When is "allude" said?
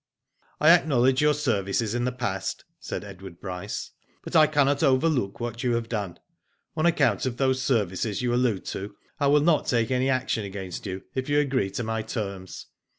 8.33-8.65